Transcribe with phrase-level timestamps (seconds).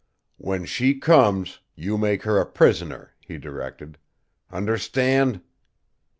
[0.37, 3.99] "When she comes, you make her a prisoner," he directed.
[4.51, 5.41] "Understand?"